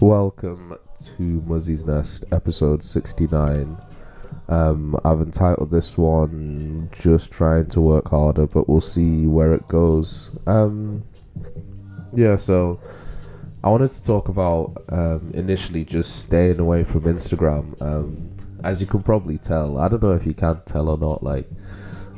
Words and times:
Welcome 0.00 0.76
to 1.16 1.22
Muzzy's 1.22 1.84
Nest, 1.84 2.24
episode 2.30 2.84
69. 2.84 3.76
Um, 4.48 4.96
I've 5.04 5.20
entitled 5.20 5.72
this 5.72 5.98
one 5.98 6.88
Just 6.92 7.32
Trying 7.32 7.66
to 7.70 7.80
Work 7.80 8.08
Harder, 8.08 8.46
but 8.46 8.68
we'll 8.68 8.80
see 8.80 9.26
where 9.26 9.52
it 9.52 9.66
goes. 9.66 10.30
Um, 10.46 11.02
yeah, 12.14 12.36
so 12.36 12.78
I 13.64 13.70
wanted 13.70 13.90
to 13.90 14.02
talk 14.04 14.28
about 14.28 14.84
um, 14.90 15.32
initially 15.34 15.84
just 15.84 16.22
staying 16.22 16.60
away 16.60 16.84
from 16.84 17.02
Instagram. 17.02 17.74
Um, 17.82 18.36
as 18.62 18.80
you 18.80 18.86
can 18.86 19.02
probably 19.02 19.36
tell, 19.36 19.78
I 19.78 19.88
don't 19.88 20.00
know 20.00 20.12
if 20.12 20.24
you 20.24 20.32
can 20.32 20.60
tell 20.64 20.90
or 20.90 20.96
not, 20.98 21.24
like, 21.24 21.50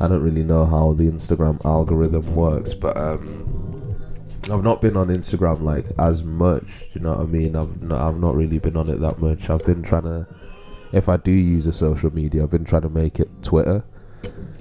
I 0.00 0.06
don't 0.06 0.22
really 0.22 0.44
know 0.44 0.66
how 0.66 0.92
the 0.92 1.04
Instagram 1.04 1.64
algorithm 1.64 2.34
works, 2.34 2.74
but 2.74 2.94
um, 2.98 3.59
I've 4.48 4.64
not 4.64 4.80
been 4.80 4.96
on 4.96 5.08
Instagram 5.08 5.62
like 5.62 5.86
as 5.98 6.24
much. 6.24 6.64
Do 6.64 6.86
you 6.94 7.00
know 7.00 7.10
what 7.10 7.20
I 7.20 7.24
mean? 7.24 7.54
I've 7.56 7.82
not, 7.82 8.00
I've 8.00 8.18
not 8.18 8.34
really 8.34 8.58
been 8.58 8.76
on 8.76 8.88
it 8.88 9.00
that 9.00 9.18
much. 9.18 9.50
I've 9.50 9.64
been 9.64 9.82
trying 9.82 10.04
to, 10.04 10.26
if 10.92 11.08
I 11.08 11.18
do 11.18 11.30
use 11.30 11.66
a 11.66 11.72
social 11.72 12.12
media, 12.12 12.42
I've 12.42 12.50
been 12.50 12.64
trying 12.64 12.82
to 12.82 12.88
make 12.88 13.20
it 13.20 13.28
Twitter, 13.42 13.84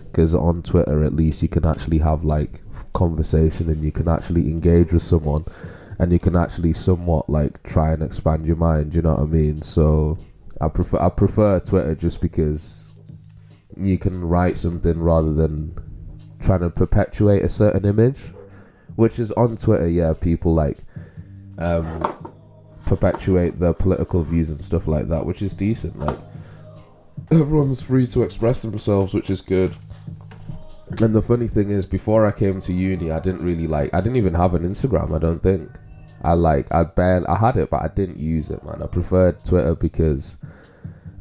because 0.05 0.35
on 0.35 0.61
Twitter 0.63 1.03
at 1.03 1.15
least 1.15 1.41
you 1.41 1.47
can 1.47 1.65
actually 1.65 1.99
have 1.99 2.23
like 2.23 2.61
conversation 2.93 3.69
and 3.69 3.83
you 3.83 3.91
can 3.91 4.07
actually 4.07 4.49
engage 4.49 4.91
with 4.91 5.01
someone, 5.01 5.45
and 5.97 6.11
you 6.11 6.19
can 6.19 6.35
actually 6.35 6.73
somewhat 6.73 7.29
like 7.29 7.63
try 7.63 7.93
and 7.93 8.03
expand 8.03 8.45
your 8.45 8.57
mind. 8.57 8.93
You 8.93 9.01
know 9.01 9.15
what 9.15 9.21
I 9.21 9.25
mean? 9.25 9.61
So 9.61 10.17
I 10.61 10.67
prefer 10.67 10.99
I 10.99 11.09
prefer 11.09 11.59
Twitter 11.61 11.95
just 11.95 12.21
because 12.21 12.91
you 13.77 13.97
can 13.97 14.23
write 14.23 14.57
something 14.57 14.99
rather 14.99 15.33
than 15.33 15.73
trying 16.41 16.61
to 16.61 16.69
perpetuate 16.69 17.43
a 17.43 17.49
certain 17.49 17.85
image, 17.85 18.19
which 18.99 19.17
is 19.17 19.31
on 19.31 19.55
Twitter. 19.55 19.87
Yeah, 19.87 20.13
people 20.13 20.53
like 20.53 20.77
um, 21.57 22.35
perpetuate 22.85 23.57
their 23.57 23.73
political 23.73 24.23
views 24.23 24.49
and 24.49 24.61
stuff 24.61 24.87
like 24.87 25.07
that, 25.07 25.25
which 25.25 25.41
is 25.41 25.53
decent. 25.53 25.97
Like 25.97 26.17
everyone's 27.31 27.81
free 27.81 28.05
to 28.07 28.23
express 28.23 28.61
themselves, 28.61 29.13
which 29.13 29.29
is 29.29 29.39
good. 29.39 29.73
And 31.01 31.15
the 31.15 31.21
funny 31.21 31.47
thing 31.47 31.69
is, 31.69 31.85
before 31.85 32.25
I 32.25 32.31
came 32.31 32.59
to 32.59 32.73
uni, 32.73 33.09
I 33.09 33.19
didn't 33.19 33.41
really 33.41 33.67
like. 33.67 33.93
I 33.93 34.01
didn't 34.01 34.17
even 34.17 34.33
have 34.33 34.53
an 34.53 34.63
Instagram. 34.63 35.15
I 35.15 35.19
don't 35.19 35.41
think. 35.41 35.69
I 36.23 36.33
like. 36.33 36.69
I 36.73 36.83
barely. 36.83 37.25
I 37.27 37.37
had 37.37 37.55
it, 37.55 37.69
but 37.69 37.81
I 37.81 37.87
didn't 37.87 38.19
use 38.19 38.49
it, 38.49 38.65
man. 38.65 38.83
I 38.83 38.87
preferred 38.87 39.45
Twitter 39.45 39.75
because 39.75 40.37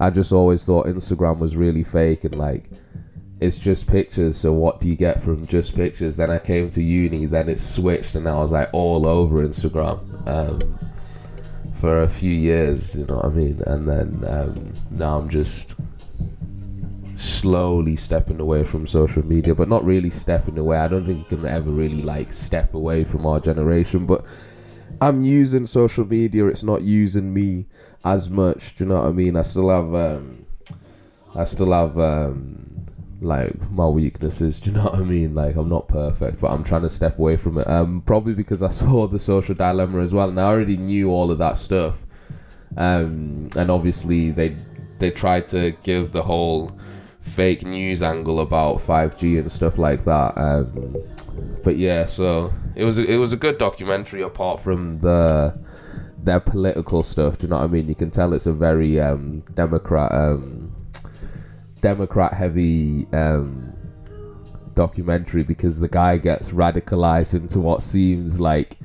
I 0.01 0.11
just 0.11 0.33
always 0.33 0.65
thought 0.65 0.87
Instagram 0.87 1.39
was 1.39 1.57
really 1.57 1.85
fake 1.85 2.25
and 2.25 2.35
like 2.35 2.65
it's 3.41 3.59
just 3.59 3.87
pictures. 3.87 4.37
So 4.37 4.53
what 4.53 4.81
do 4.81 4.89
you 4.89 4.97
get 4.97 5.21
from 5.21 5.47
just 5.47 5.75
pictures? 5.75 6.17
Then 6.17 6.31
I 6.31 6.39
came 6.39 6.71
to 6.71 6.83
uni, 6.83 7.27
then 7.27 7.49
it 7.49 7.61
switched, 7.61 8.15
and 8.15 8.29
I 8.29 8.37
was 8.37 8.53
like 8.53 8.69
all 8.73 9.07
over 9.07 9.47
Instagram 9.47 10.27
um, 10.27 10.79
for 11.75 12.03
a 12.03 12.09
few 12.09 12.33
years. 12.33 12.97
You 12.97 13.07
know 13.07 13.17
what 13.17 13.27
I 13.27 13.29
mean? 13.29 13.63
And 13.67 13.89
then 13.89 14.25
um, 14.27 14.75
now 14.91 15.19
I'm 15.19 15.29
just 15.29 15.77
slowly 17.17 17.97
stepping 17.97 18.41
away 18.41 18.65
from 18.65 18.87
social 18.87 19.25
media, 19.25 19.55
but 19.55 19.69
not 19.69 19.85
really 19.85 20.11
stepping 20.11 20.59
away. 20.59 20.77
I 20.77 20.89
don't 20.89 21.05
think 21.05 21.19
you 21.19 21.37
can 21.37 21.47
ever 21.47 21.71
really 21.71 22.03
like 22.03 22.33
step 22.33 22.75
away 22.75 23.05
from 23.05 23.27
our 23.27 23.41
generation, 23.41 24.07
but 24.07 24.25
I'm 25.01 25.23
using 25.23 25.67
social 25.67 26.05
media. 26.05 26.47
It's 26.47 26.63
not 26.63 26.83
using 26.83 27.33
me 27.33 27.67
as 28.05 28.31
much. 28.31 28.77
Do 28.77 28.85
you 28.85 28.89
know 28.89 28.97
what 28.97 29.07
I 29.07 29.13
mean? 29.13 29.37
I 29.37 29.43
still 29.43 29.69
have 29.69 29.95
um, 29.95 30.47
I 31.35 31.45
still 31.45 31.73
have 31.73 31.99
um, 31.99 32.78
like 33.21 33.71
my 33.71 33.87
weaknesses. 33.87 34.61
Do 34.61 34.71
you 34.71 34.77
know 34.77 34.85
what 34.85 34.95
I 34.95 35.03
mean? 35.03 35.35
Like 35.35 35.57
I'm 35.57 35.69
not 35.69 35.89
perfect, 35.89 36.41
but 36.41 36.51
I'm 36.51 36.65
trying 36.65 36.83
to 36.83 36.91
step 36.91 37.19
away 37.19 37.37
from 37.37 37.59
it. 37.59 37.69
Um, 37.69 38.03
probably 38.03 38.35
because 38.35 38.63
I 38.63 38.69
saw 38.71 39.07
the 39.07 39.19
social 39.19 39.55
dilemma 39.55 40.01
as 40.01 40.15
well, 40.15 40.29
and 40.29 40.41
I 40.41 40.45
already 40.45 40.77
knew 40.77 41.11
all 41.11 41.31
of 41.31 41.39
that 41.39 41.57
stuff. 41.57 41.97
Um, 42.77 43.49
and 43.57 43.71
obviously 43.71 44.31
they 44.31 44.57
they 44.99 45.11
tried 45.11 45.49
to 45.49 45.73
give 45.83 46.13
the 46.13 46.23
whole 46.23 46.79
fake 47.23 47.63
news 47.63 48.03
angle 48.03 48.41
about 48.41 48.79
5G 48.79 49.39
and 49.39 49.53
stuff 49.53 49.79
like 49.79 50.05
that. 50.05 50.37
Um, 50.37 50.97
but 51.63 51.77
yeah, 51.77 52.05
so 52.05 52.53
it 52.75 52.85
was 52.85 52.99
a, 52.99 53.05
it 53.05 53.17
was 53.17 53.33
a 53.33 53.37
good 53.37 53.59
documentary 53.59 54.23
apart 54.23 54.61
from 54.63 55.01
the 55.01 55.59
their 56.21 56.41
political 56.41 57.03
stuff. 57.03 57.39
Do 57.39 57.47
you 57.47 57.51
know 57.51 57.57
what 57.57 57.65
I 57.65 57.69
mean? 57.69 57.89
You 57.89 57.95
can 57.95 58.11
tell 58.11 58.33
it's 58.33 58.47
a 58.47 58.53
very 58.53 59.01
um, 59.01 59.41
Democrat 59.55 60.13
um, 60.13 60.75
Democrat 61.81 62.33
heavy 62.33 63.07
um, 63.13 63.73
documentary 64.75 65.43
because 65.43 65.81
the 65.81 65.89
guy 65.89 66.19
gets 66.19 66.51
radicalized 66.51 67.35
into 67.35 67.61
what 67.61 67.83
seems 67.83 68.39
like 68.39 68.77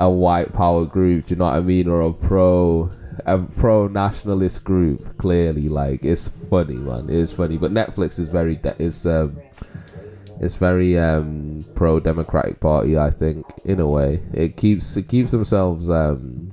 a 0.00 0.10
white 0.10 0.52
power 0.52 0.84
group. 0.84 1.26
Do 1.26 1.34
you 1.34 1.38
know 1.38 1.44
what 1.44 1.54
I 1.54 1.60
mean? 1.60 1.88
Or 1.88 2.02
a 2.02 2.12
pro 2.12 2.90
a 3.24 3.38
pro 3.38 3.88
nationalist 3.88 4.64
group. 4.64 5.16
Clearly, 5.18 5.68
like 5.68 6.04
it's 6.04 6.28
funny, 6.50 6.76
man. 6.76 7.08
It's 7.08 7.32
funny, 7.32 7.56
but 7.56 7.72
Netflix 7.72 8.18
is 8.18 8.28
very 8.28 8.56
de- 8.56 8.80
is 8.82 9.06
um, 9.06 9.36
it's 10.40 10.56
very 10.56 10.98
um, 10.98 11.64
pro 11.74 12.00
Democratic 12.00 12.60
Party. 12.60 12.98
I 12.98 13.10
think 13.10 13.46
in 13.64 13.80
a 13.80 13.88
way, 13.88 14.22
it 14.32 14.56
keeps 14.56 14.96
it 14.96 15.08
keeps 15.08 15.30
themselves 15.30 15.88
um, 15.88 16.50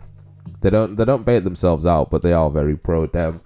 they 0.63 0.69
don't 0.69 0.95
they 0.95 1.05
don't 1.05 1.25
bait 1.25 1.43
themselves 1.43 1.85
out, 1.85 2.09
but 2.09 2.21
they 2.21 2.33
are 2.33 2.49
very 2.49 2.77
pro 2.77 3.05
dem. 3.05 3.41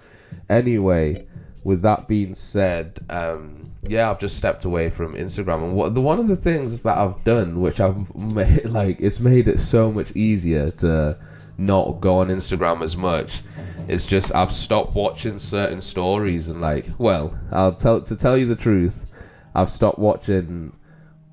Anyway, 0.49 1.27
with 1.67 1.81
that 1.81 2.07
being 2.07 2.33
said, 2.33 2.97
um, 3.09 3.69
yeah, 3.81 4.09
I've 4.09 4.19
just 4.19 4.37
stepped 4.37 4.63
away 4.63 4.89
from 4.89 5.15
Instagram, 5.15 5.65
and 5.65 5.75
what 5.75 5.93
the 5.93 5.99
one 5.99 6.17
of 6.17 6.29
the 6.29 6.35
things 6.37 6.79
that 6.83 6.97
I've 6.97 7.21
done, 7.25 7.59
which 7.59 7.81
I've 7.81 8.15
made, 8.15 8.63
like, 8.67 9.01
it's 9.01 9.19
made 9.19 9.49
it 9.49 9.59
so 9.59 9.91
much 9.91 10.13
easier 10.13 10.71
to 10.71 11.19
not 11.57 11.99
go 11.99 12.19
on 12.19 12.29
Instagram 12.29 12.83
as 12.83 12.95
much. 12.95 13.41
It's 13.89 14.05
just 14.05 14.33
I've 14.33 14.53
stopped 14.53 14.95
watching 14.95 15.39
certain 15.39 15.81
stories 15.81 16.47
and 16.47 16.61
like, 16.61 16.85
well, 16.99 17.37
I'll 17.51 17.75
tell 17.75 17.99
to 18.01 18.15
tell 18.15 18.37
you 18.37 18.45
the 18.45 18.55
truth, 18.55 19.11
I've 19.53 19.69
stopped 19.69 19.99
watching 19.99 20.73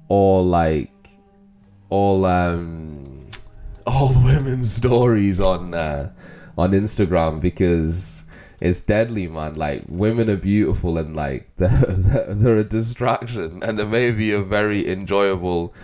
all 0.08 0.44
like 0.44 0.90
all 1.90 2.24
um 2.24 3.30
all 3.86 4.12
women's 4.24 4.72
stories 4.72 5.38
on 5.38 5.74
uh, 5.74 6.10
on 6.58 6.72
Instagram 6.72 7.40
because 7.40 8.23
it's 8.64 8.80
deadly, 8.80 9.28
man. 9.28 9.56
Like 9.56 9.84
women 9.88 10.30
are 10.30 10.36
beautiful 10.36 10.96
and 10.96 11.14
like 11.14 11.48
they're, 11.56 12.26
they're 12.34 12.58
a 12.58 12.64
distraction, 12.64 13.62
and 13.62 13.78
they 13.78 13.84
may 13.84 14.10
be 14.10 14.32
a 14.32 14.40
very 14.40 14.88
enjoyable 14.90 15.74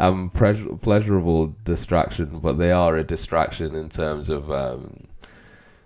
um 0.00 0.30
pleasure, 0.30 0.68
pleasurable 0.82 1.54
distraction, 1.64 2.40
but 2.40 2.58
they 2.58 2.72
are 2.72 2.96
a 2.96 3.04
distraction 3.04 3.76
in 3.76 3.88
terms 3.88 4.28
of 4.28 4.50
um 4.50 5.04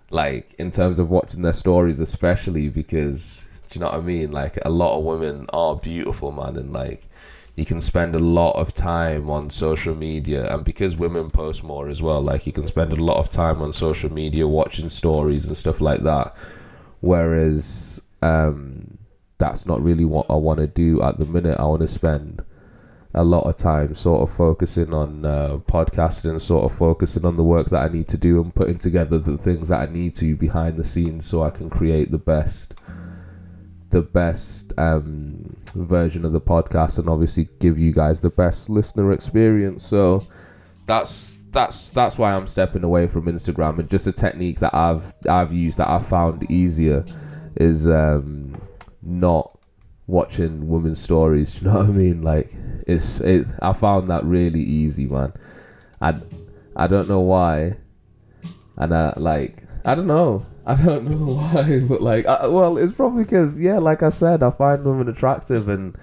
like 0.09 0.55
in 0.57 0.71
terms 0.71 0.97
of 0.97 1.11
watching 1.11 1.43
their 1.43 1.53
stories, 1.53 1.99
especially 1.99 2.67
because 2.67 3.47
do 3.69 3.77
you 3.77 3.85
know 3.85 3.91
what 3.91 3.99
I 3.99 4.01
mean? 4.01 4.31
Like 4.31 4.57
a 4.65 4.71
lot 4.71 4.97
of 4.97 5.03
women 5.03 5.45
are 5.53 5.75
beautiful, 5.75 6.31
man, 6.31 6.55
and 6.55 6.73
like 6.73 7.07
you 7.59 7.65
can 7.65 7.81
spend 7.81 8.15
a 8.15 8.19
lot 8.19 8.55
of 8.55 8.73
time 8.73 9.29
on 9.29 9.49
social 9.49 9.93
media 9.93 10.51
and 10.53 10.63
because 10.63 10.95
women 10.95 11.29
post 11.29 11.63
more 11.63 11.89
as 11.89 12.01
well 12.01 12.21
like 12.21 12.47
you 12.47 12.53
can 12.53 12.65
spend 12.65 12.93
a 12.93 12.95
lot 12.95 13.17
of 13.17 13.29
time 13.29 13.61
on 13.61 13.73
social 13.73 14.11
media 14.11 14.47
watching 14.47 14.89
stories 14.89 15.45
and 15.45 15.57
stuff 15.57 15.81
like 15.81 16.01
that. 16.03 16.35
Whereas 17.01 18.01
um, 18.21 18.97
that's 19.37 19.65
not 19.65 19.83
really 19.83 20.05
what 20.05 20.25
I 20.29 20.35
want 20.35 20.59
to 20.59 20.67
do 20.67 21.01
at 21.01 21.17
the 21.17 21.25
minute. 21.25 21.59
I 21.59 21.65
want 21.65 21.81
to 21.81 21.87
spend 21.87 22.43
a 23.13 23.23
lot 23.23 23.45
of 23.45 23.57
time 23.57 23.93
sort 23.95 24.21
of 24.21 24.35
focusing 24.35 24.93
on 24.93 25.25
uh, 25.25 25.57
podcasting 25.67 26.39
sort 26.39 26.63
of 26.63 26.77
focusing 26.77 27.25
on 27.25 27.35
the 27.35 27.43
work 27.43 27.69
that 27.71 27.89
I 27.89 27.91
need 27.91 28.07
to 28.09 28.17
do 28.17 28.41
and 28.41 28.53
putting 28.53 28.77
together 28.77 29.17
the 29.17 29.37
things 29.37 29.69
that 29.69 29.89
I 29.89 29.91
need 29.91 30.15
to 30.15 30.35
behind 30.35 30.77
the 30.77 30.83
scenes 30.83 31.25
so 31.25 31.41
I 31.41 31.49
can 31.49 31.69
create 31.69 32.11
the 32.11 32.19
best 32.19 32.75
the 33.89 34.01
best 34.01 34.73
um, 34.77 35.55
version 35.73 36.25
of 36.25 36.31
the 36.31 36.41
podcast 36.41 36.99
and 36.99 37.09
obviously 37.09 37.49
give 37.59 37.79
you 37.79 37.91
guys 37.91 38.19
the 38.19 38.29
best 38.29 38.69
listener 38.69 39.11
experience. 39.11 39.85
So 39.85 40.27
that's 40.85 41.37
that's 41.51 41.89
that's 41.89 42.17
why 42.17 42.33
I'm 42.33 42.47
stepping 42.47 42.83
away 42.83 43.07
from 43.07 43.25
Instagram 43.25 43.79
and 43.79 43.89
just 43.89 44.07
a 44.07 44.11
technique 44.11 44.59
that 44.59 44.73
I've 44.73 45.13
I've 45.27 45.51
used 45.51 45.77
that 45.79 45.89
I 45.89 45.99
found 45.99 46.49
easier 46.51 47.05
is 47.55 47.87
um, 47.87 48.61
not 49.01 49.57
watching 50.07 50.67
women's 50.67 50.99
stories. 50.99 51.51
Do 51.53 51.59
you 51.65 51.71
know 51.71 51.79
what 51.79 51.89
I 51.89 51.91
mean? 51.91 52.21
Like 52.21 52.53
it's 52.87 53.19
it. 53.21 53.47
I 53.61 53.73
found 53.73 54.09
that 54.09 54.23
really 54.23 54.61
easy, 54.61 55.05
man. 55.05 55.33
I 56.01 56.19
I 56.75 56.87
don't 56.87 57.09
know 57.09 57.21
why, 57.21 57.77
and 58.77 58.93
I 58.93 59.13
like 59.17 59.63
I 59.85 59.95
don't 59.95 60.07
know. 60.07 60.45
I 60.65 60.75
don't 60.75 61.05
know 61.05 61.33
why, 61.33 61.79
but 61.79 62.01
like, 62.01 62.25
I, 62.25 62.47
well, 62.47 62.77
it's 62.77 62.91
probably 62.91 63.23
because 63.23 63.59
yeah, 63.59 63.79
like 63.79 64.03
I 64.03 64.09
said, 64.09 64.43
I 64.43 64.51
find 64.51 64.83
women 64.83 65.09
attractive, 65.09 65.67
and 65.67 65.97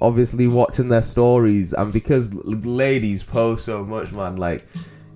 obviously 0.00 0.46
watching 0.46 0.88
their 0.88 1.02
stories, 1.02 1.72
and 1.72 1.92
because 1.92 2.32
ladies 2.34 3.22
post 3.22 3.64
so 3.64 3.84
much, 3.84 4.12
man, 4.12 4.36
like. 4.36 4.64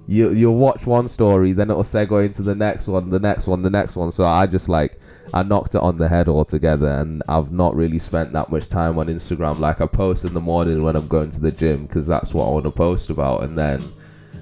You 0.09 0.31
you'll 0.31 0.55
watch 0.55 0.87
one 0.87 1.09
story, 1.09 1.53
then 1.53 1.69
it'll 1.69 1.83
segue 1.83 2.25
into 2.25 2.45
the 2.45 2.55
next 2.55 2.87
one, 2.87 3.11
the 3.11 3.19
next 3.19 3.49
one, 3.49 3.63
the 3.63 3.71
next 3.71 3.97
one. 3.97 4.13
So 4.13 4.25
I 4.25 4.47
just 4.47 4.69
like 4.69 5.01
I 5.35 5.43
knocked 5.43 5.75
it 5.75 5.81
on 5.81 5.99
the 5.99 6.09
head 6.09 6.29
altogether, 6.29 6.87
and 6.87 7.25
I've 7.29 7.51
not 7.51 7.75
really 7.75 7.99
spent 7.99 8.31
that 8.31 8.49
much 8.49 8.69
time 8.69 9.01
on 9.01 9.09
Instagram. 9.09 9.59
Like 9.59 9.81
I 9.81 9.87
post 9.89 10.25
in 10.25 10.33
the 10.33 10.41
morning 10.41 10.85
when 10.85 10.95
I'm 10.95 11.09
going 11.09 11.31
to 11.31 11.41
the 11.41 11.51
gym 11.51 11.87
because 11.87 12.07
that's 12.07 12.33
what 12.33 12.47
I 12.47 12.51
want 12.51 12.67
to 12.67 12.71
post 12.71 13.11
about, 13.11 13.43
and 13.43 13.59
then 13.59 13.93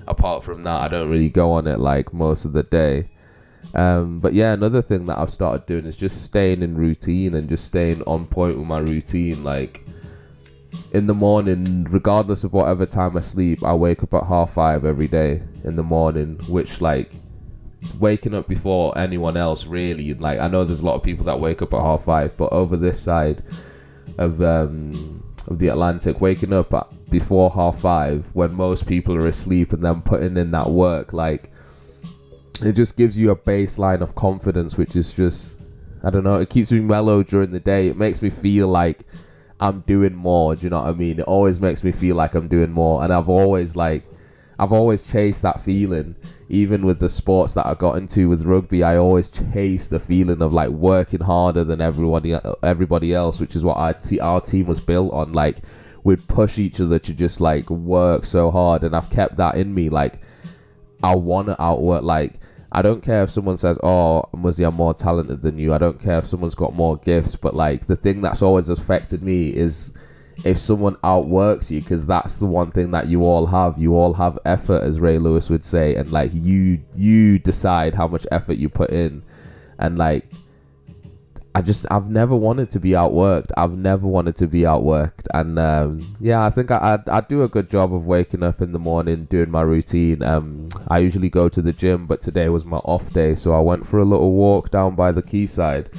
apart 0.06 0.44
from 0.44 0.62
that, 0.64 0.82
I 0.82 0.88
don't 0.88 1.10
really 1.10 1.30
go 1.30 1.52
on 1.52 1.66
it 1.66 1.78
like 1.78 2.12
most 2.12 2.44
of 2.44 2.52
the 2.52 2.64
day. 2.64 3.08
Um, 3.72 4.20
but 4.20 4.34
yeah, 4.34 4.52
another 4.52 4.82
thing 4.82 5.06
that 5.06 5.18
I've 5.18 5.30
started 5.30 5.66
doing 5.66 5.84
is 5.86 5.96
just 5.96 6.22
staying 6.22 6.62
in 6.62 6.76
routine 6.76 7.34
and 7.34 7.48
just 7.48 7.64
staying 7.64 8.02
on 8.02 8.26
point 8.26 8.58
with 8.58 8.66
my 8.66 8.78
routine. 8.78 9.42
Like 9.42 9.84
in 10.92 11.06
the 11.06 11.14
morning, 11.14 11.84
regardless 11.90 12.44
of 12.44 12.52
whatever 12.52 12.86
time 12.86 13.16
I 13.16 13.20
sleep, 13.20 13.64
I 13.64 13.74
wake 13.74 14.02
up 14.02 14.14
at 14.14 14.24
half 14.24 14.54
five 14.54 14.84
every 14.84 15.08
day 15.08 15.42
in 15.64 15.76
the 15.76 15.82
morning, 15.82 16.38
which 16.46 16.80
like 16.80 17.12
waking 17.98 18.34
up 18.34 18.48
before 18.48 18.96
anyone 18.96 19.36
else 19.36 19.66
really. 19.66 20.14
Like 20.14 20.38
I 20.38 20.48
know 20.48 20.64
there's 20.64 20.80
a 20.80 20.86
lot 20.86 20.94
of 20.94 21.02
people 21.02 21.24
that 21.26 21.40
wake 21.40 21.62
up 21.62 21.74
at 21.74 21.80
half 21.80 22.04
five, 22.04 22.36
but 22.36 22.52
over 22.52 22.76
this 22.76 23.00
side 23.00 23.42
of 24.18 24.40
um, 24.42 25.24
of 25.48 25.58
the 25.58 25.68
Atlantic, 25.68 26.20
waking 26.20 26.52
up 26.52 26.72
at 26.74 26.86
before 27.10 27.50
half 27.50 27.80
five 27.80 28.28
when 28.32 28.54
most 28.54 28.86
people 28.86 29.14
are 29.14 29.26
asleep 29.26 29.72
and 29.72 29.84
then 29.84 30.02
putting 30.02 30.36
in 30.36 30.50
that 30.52 30.70
work, 30.70 31.12
like 31.12 31.50
it 32.62 32.72
just 32.72 32.96
gives 32.96 33.16
you 33.16 33.30
a 33.30 33.36
baseline 33.36 34.00
of 34.00 34.14
confidence, 34.14 34.76
which 34.76 34.96
is 34.96 35.12
just 35.12 35.58
I 36.02 36.10
don't 36.10 36.24
know. 36.24 36.36
It 36.36 36.50
keeps 36.50 36.70
me 36.70 36.80
mellow 36.80 37.22
during 37.22 37.50
the 37.50 37.60
day. 37.60 37.88
It 37.88 37.96
makes 37.96 38.20
me 38.20 38.28
feel 38.28 38.68
like 38.68 39.00
I'm 39.60 39.80
doing 39.80 40.14
more. 40.14 40.54
Do 40.54 40.64
you 40.64 40.70
know 40.70 40.82
what 40.82 40.90
I 40.90 40.92
mean? 40.92 41.18
It 41.18 41.26
always 41.26 41.60
makes 41.60 41.82
me 41.82 41.92
feel 41.92 42.16
like 42.16 42.34
I'm 42.34 42.48
doing 42.48 42.70
more, 42.70 43.02
and 43.02 43.12
I've 43.12 43.28
always 43.28 43.74
like 43.74 44.04
I've 44.58 44.72
always 44.72 45.02
chased 45.02 45.42
that 45.42 45.60
feeling. 45.60 46.16
Even 46.50 46.84
with 46.84 47.00
the 47.00 47.08
sports 47.08 47.54
that 47.54 47.66
I 47.66 47.72
got 47.72 47.96
into 47.96 48.28
with 48.28 48.44
rugby, 48.44 48.82
I 48.82 48.98
always 48.98 49.28
chased 49.28 49.88
the 49.88 49.98
feeling 49.98 50.42
of 50.42 50.52
like 50.52 50.68
working 50.68 51.20
harder 51.20 51.64
than 51.64 51.80
everybody 51.80 52.36
everybody 52.62 53.14
else, 53.14 53.40
which 53.40 53.56
is 53.56 53.64
what 53.64 53.78
our, 53.78 53.94
t- 53.94 54.20
our 54.20 54.42
team 54.42 54.66
was 54.66 54.80
built 54.80 55.12
on. 55.14 55.32
Like 55.32 55.58
we'd 56.04 56.28
push 56.28 56.58
each 56.58 56.80
other 56.80 56.98
to 56.98 57.14
just 57.14 57.40
like 57.40 57.70
work 57.70 58.26
so 58.26 58.50
hard, 58.50 58.84
and 58.84 58.94
I've 58.94 59.10
kept 59.10 59.38
that 59.38 59.54
in 59.54 59.72
me. 59.72 59.88
Like 59.88 60.20
I 61.04 61.14
want 61.14 61.48
to 61.48 61.62
outwork. 61.62 62.02
Like 62.02 62.40
I 62.72 62.82
don't 62.82 63.02
care 63.02 63.22
if 63.22 63.30
someone 63.30 63.58
says, 63.58 63.78
"Oh, 63.82 64.24
Muzzy, 64.34 64.64
I'm 64.64 64.74
more 64.74 64.94
talented 64.94 65.42
than 65.42 65.58
you." 65.58 65.74
I 65.74 65.78
don't 65.78 66.00
care 66.00 66.18
if 66.18 66.26
someone's 66.26 66.54
got 66.54 66.74
more 66.74 66.96
gifts, 66.96 67.36
but 67.36 67.54
like 67.54 67.86
the 67.86 67.96
thing 67.96 68.22
that's 68.22 68.42
always 68.42 68.70
affected 68.70 69.22
me 69.22 69.48
is 69.50 69.92
if 70.44 70.58
someone 70.58 70.96
outworks 71.04 71.70
you, 71.70 71.80
because 71.80 72.06
that's 72.06 72.36
the 72.36 72.46
one 72.46 72.72
thing 72.72 72.90
that 72.90 73.06
you 73.06 73.24
all 73.24 73.46
have. 73.46 73.78
You 73.78 73.94
all 73.94 74.14
have 74.14 74.38
effort, 74.46 74.82
as 74.82 74.98
Ray 74.98 75.18
Lewis 75.18 75.50
would 75.50 75.64
say, 75.64 75.94
and 75.94 76.10
like 76.10 76.30
you 76.32 76.80
you 76.96 77.38
decide 77.38 77.94
how 77.94 78.08
much 78.08 78.26
effort 78.32 78.56
you 78.56 78.68
put 78.68 78.90
in, 78.90 79.22
and 79.78 79.98
like 79.98 80.24
I 81.56 81.62
just 81.62 81.86
I've 81.88 82.10
never 82.10 82.34
wanted 82.34 82.72
to 82.72 82.80
be 82.80 82.90
outworked. 82.90 83.52
I've 83.56 83.76
never 83.78 84.08
wanted 84.08 84.36
to 84.36 84.48
be 84.48 84.62
outworked, 84.62 85.28
and 85.32 85.56
um, 85.58 86.16
yeah, 86.18 86.44
I 86.44 86.50
think 86.50 86.72
I, 86.72 86.98
I, 87.06 87.20
do 87.20 87.44
a 87.44 87.48
good 87.48 87.70
job 87.70 87.94
of 87.94 88.06
waking 88.06 88.42
up 88.42 88.60
in 88.60 88.72
the 88.72 88.80
morning, 88.80 89.26
doing 89.26 89.50
my 89.50 89.62
routine. 89.62 90.20
Um, 90.24 90.68
I 90.88 90.98
usually 90.98 91.30
go 91.30 91.48
to 91.48 91.62
the 91.62 91.72
gym, 91.72 92.06
but 92.06 92.22
today 92.22 92.48
was 92.48 92.64
my 92.64 92.78
off 92.78 93.12
day, 93.12 93.36
so 93.36 93.52
I 93.52 93.60
went 93.60 93.86
for 93.86 94.00
a 94.00 94.04
little 94.04 94.32
walk 94.32 94.70
down 94.72 94.96
by 94.96 95.12
the 95.12 95.22
quayside. 95.22 95.90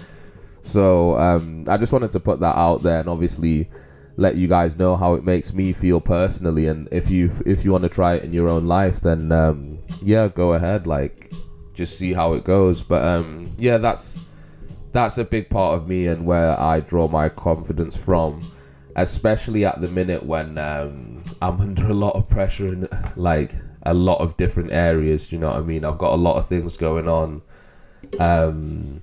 So 0.61 1.17
um, 1.17 1.63
I 1.69 1.77
just 1.77 1.93
wanted 1.93 2.11
to 2.11 2.19
put 2.19 2.41
that 2.41 2.57
out 2.57 2.83
there, 2.83 2.99
and 2.99 3.07
obviously 3.07 3.69
let 4.17 4.35
you 4.35 4.49
guys 4.49 4.77
know 4.77 4.97
how 4.97 5.13
it 5.13 5.23
makes 5.23 5.53
me 5.53 5.71
feel 5.71 6.01
personally. 6.01 6.67
And 6.67 6.89
if 6.91 7.09
you 7.09 7.31
if 7.45 7.63
you 7.63 7.71
want 7.71 7.83
to 7.83 7.89
try 7.89 8.15
it 8.15 8.25
in 8.25 8.33
your 8.33 8.49
own 8.49 8.67
life, 8.67 8.99
then 8.99 9.31
um, 9.31 9.79
yeah, 10.01 10.27
go 10.27 10.53
ahead. 10.53 10.85
Like, 10.85 11.31
just 11.73 11.97
see 11.97 12.11
how 12.11 12.33
it 12.33 12.43
goes. 12.43 12.83
But 12.83 13.05
um, 13.05 13.55
yeah, 13.57 13.77
that's 13.77 14.21
that's 14.95 15.17
a 15.17 15.25
big 15.25 15.49
part 15.49 15.75
of 15.75 15.89
me 15.89 16.07
and 16.07 16.25
where 16.25 16.57
I 16.57 16.79
draw 16.79 17.09
my 17.09 17.27
confidence 17.27 17.97
from, 17.97 18.49
especially 18.95 19.65
at 19.65 19.81
the 19.81 19.89
minute 19.89 20.25
when 20.25 20.57
um, 20.57 21.21
I'm 21.41 21.59
under 21.59 21.87
a 21.87 21.93
lot 21.93 22.15
of 22.15 22.29
pressure 22.29 22.67
in 22.67 22.87
like 23.17 23.51
a 23.83 23.93
lot 23.93 24.21
of 24.21 24.37
different 24.37 24.71
areas. 24.71 25.27
Do 25.27 25.35
you 25.35 25.41
know 25.41 25.49
what 25.49 25.57
I 25.57 25.63
mean? 25.63 25.83
I've 25.83 25.97
got 25.97 26.13
a 26.13 26.15
lot 26.15 26.37
of 26.37 26.47
things 26.47 26.77
going 26.77 27.09
on, 27.09 27.41
um, 28.21 29.01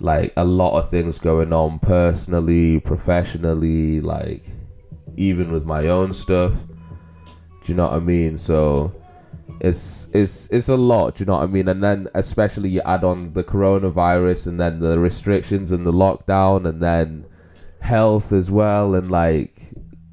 like 0.00 0.32
a 0.36 0.44
lot 0.44 0.76
of 0.76 0.90
things 0.90 1.18
going 1.18 1.52
on 1.52 1.78
personally, 1.78 2.80
professionally, 2.80 4.00
like 4.00 4.42
even 5.16 5.52
with 5.52 5.64
my 5.64 5.86
own 5.86 6.12
stuff. 6.12 6.66
Do 7.62 7.72
you 7.72 7.74
know 7.74 7.84
what 7.84 7.92
I 7.92 8.00
mean? 8.00 8.36
So 8.36 8.92
it's 9.60 10.08
it's 10.12 10.48
it's 10.48 10.68
a 10.68 10.76
lot. 10.76 11.20
You 11.20 11.26
know 11.26 11.34
what 11.34 11.42
I 11.42 11.46
mean? 11.46 11.68
And 11.68 11.82
then 11.82 12.08
especially 12.14 12.68
you 12.68 12.82
add 12.84 13.04
on 13.04 13.32
the 13.32 13.44
coronavirus, 13.44 14.48
and 14.48 14.60
then 14.60 14.80
the 14.80 14.98
restrictions 14.98 15.72
and 15.72 15.86
the 15.86 15.92
lockdown, 15.92 16.68
and 16.68 16.80
then 16.82 17.26
health 17.80 18.32
as 18.32 18.50
well, 18.50 18.94
and 18.94 19.10
like 19.10 19.52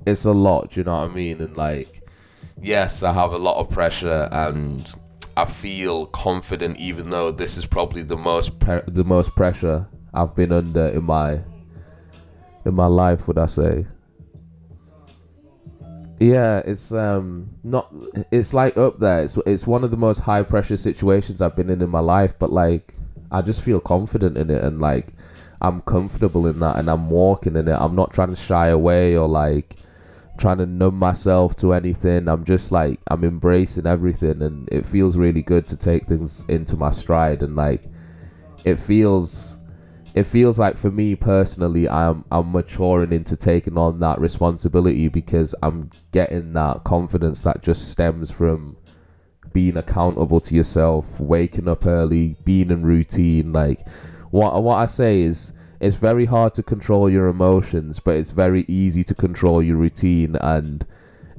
it's 0.06 0.26
a 0.26 0.32
lot. 0.32 0.76
You 0.76 0.84
know 0.84 1.00
what 1.02 1.12
I 1.12 1.14
mean? 1.14 1.42
And 1.42 1.56
like, 1.58 2.08
yes, 2.62 3.04
I 3.04 3.14
have 3.14 3.34
a 3.34 3.38
lot 3.38 3.60
of 3.60 3.70
pressure, 3.70 4.30
and 4.32 4.92
I 5.38 5.46
feel 5.46 6.08
confident, 6.08 6.78
even 6.78 7.10
though 7.10 7.32
this 7.32 7.58
is 7.58 7.66
probably 7.66 8.04
the 8.04 8.18
most 8.18 8.60
pre- 8.60 8.82
the 8.88 9.04
most 9.04 9.36
pressure 9.36 9.88
I've 10.14 10.36
been 10.36 10.52
under 10.52 10.88
in 10.88 11.04
my 11.04 11.42
in 12.66 12.74
my 12.76 12.88
life. 12.88 13.28
Would 13.28 13.38
I 13.38 13.48
say? 13.48 13.88
Yeah, 16.22 16.60
it's 16.60 16.94
um 16.94 17.50
not 17.64 17.92
it's 18.32 18.54
like 18.54 18.78
up 18.78 19.00
there. 19.00 19.24
It's 19.24 19.38
it's 19.48 19.66
one 19.66 19.84
of 19.84 19.90
the 19.90 19.98
most 19.98 20.20
high 20.20 20.44
pressure 20.44 20.78
situations 20.78 21.42
I've 21.42 21.56
been 21.56 21.72
in 21.72 21.82
in 21.82 21.90
my 21.90 22.00
life, 22.00 22.38
but 22.38 22.52
like 22.52 22.94
I 23.32 23.42
just 23.42 23.64
feel 23.64 23.80
confident 23.80 24.38
in 24.38 24.52
it 24.52 24.64
and 24.64 24.80
like 24.80 25.08
I'm 25.62 25.82
comfortable 25.82 26.46
in 26.46 26.60
that 26.60 26.78
and 26.78 26.92
I'm 26.92 27.10
walking 27.10 27.56
in 27.56 27.68
it. 27.68 27.76
I'm 27.76 27.96
not 27.96 28.14
trying 28.14 28.30
to 28.30 28.36
shy 28.36 28.68
away 28.68 29.18
or 29.18 29.28
like 29.28 29.78
trying 30.38 30.60
to 30.60 30.68
numb 30.68 30.94
myself 31.00 31.56
to 31.56 31.74
anything. 31.74 32.28
I'm 32.28 32.46
just 32.46 32.72
like 32.72 33.00
I'm 33.10 33.24
embracing 33.24 33.88
everything 33.88 34.44
and 34.44 34.70
it 34.72 34.86
feels 34.86 35.18
really 35.18 35.42
good 35.42 35.68
to 35.70 35.76
take 35.76 36.06
things 36.06 36.46
into 36.50 36.78
my 36.78 36.92
stride 36.92 37.42
and 37.42 37.56
like 37.56 37.82
it 38.64 38.80
feels 38.80 39.51
it 40.14 40.24
feels 40.24 40.60
like 40.60 40.78
for 40.78 40.92
me 40.92 41.16
personally 41.16 41.88
I'm 41.88 42.26
I'm 42.32 42.52
maturing 42.52 43.14
into 43.14 43.36
taking 43.36 43.78
on 43.78 44.00
that 44.00 44.20
responsibility 44.20 45.08
because 45.08 45.56
I'm 45.64 45.90
getting 46.12 46.54
that 46.54 46.84
confidence 46.84 47.42
that 47.42 47.64
just 47.64 47.90
stems 47.90 48.30
from 48.32 48.78
being 49.54 49.76
accountable 49.78 50.40
to 50.40 50.56
yourself, 50.56 51.20
waking 51.20 51.68
up 51.68 51.86
early, 51.86 52.36
being 52.44 52.72
in 52.72 52.84
routine. 52.84 53.52
Like 53.54 53.88
what 54.32 54.62
what 54.64 54.76
I 54.76 54.86
say 54.86 55.22
is 55.22 55.54
it's 55.80 55.96
very 55.96 56.26
hard 56.26 56.54
to 56.56 56.64
control 56.64 57.10
your 57.10 57.28
emotions, 57.28 58.00
but 58.00 58.16
it's 58.16 58.32
very 58.32 58.66
easy 58.68 59.04
to 59.06 59.16
control 59.16 59.64
your 59.64 59.78
routine 59.78 60.36
and 60.42 60.86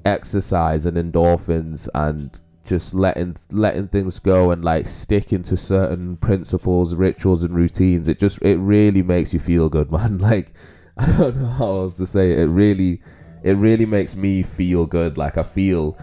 exercise 0.05 0.85
and 0.85 0.97
endorphins 0.97 1.89
and 1.95 2.41
just 2.65 2.95
letting 2.95 3.37
letting 3.51 3.89
things 3.89 4.19
go 4.19 4.51
and 4.51 4.65
like 4.65 4.87
sticking 4.87 5.43
to 5.45 5.57
certain 5.57 6.17
principles, 6.17 6.95
rituals, 6.95 7.43
and 7.43 7.55
routines. 7.55 8.09
It 8.09 8.19
just 8.19 8.41
it 8.43 8.57
really 8.57 9.03
makes 9.03 9.35
you 9.35 9.41
feel 9.41 9.69
good, 9.69 9.91
man. 9.97 10.19
Like 10.19 10.53
I 10.97 11.07
don't 11.13 11.37
know 11.37 11.47
how 11.47 11.77
else 11.81 11.95
to 11.95 12.07
say 12.07 12.33
it. 12.33 12.39
It 12.39 12.47
really 12.47 13.01
it 13.43 13.55
really 13.55 13.87
makes 13.87 14.15
me 14.15 14.43
feel 14.43 14.87
good. 14.87 15.19
Like 15.19 15.37
I 15.39 15.43
feel 15.43 15.99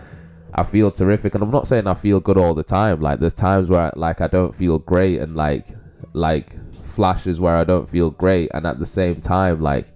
I 0.53 0.63
feel 0.63 0.91
terrific, 0.91 1.35
and 1.35 1.43
I'm 1.43 1.51
not 1.51 1.67
saying 1.67 1.87
I 1.87 1.93
feel 1.93 2.19
good 2.19 2.37
all 2.37 2.53
the 2.53 2.63
time. 2.63 3.01
Like 3.01 3.19
there's 3.19 3.33
times 3.33 3.69
where 3.69 3.91
like 3.95 4.21
I 4.21 4.27
don't 4.27 4.55
feel 4.55 4.79
great, 4.79 5.19
and 5.19 5.35
like 5.35 5.67
like 6.13 6.57
flashes 6.83 7.39
where 7.39 7.55
I 7.55 7.63
don't 7.63 7.87
feel 7.87 8.09
great, 8.09 8.49
and 8.53 8.65
at 8.67 8.79
the 8.79 8.85
same 8.85 9.21
time 9.21 9.61
like 9.61 9.91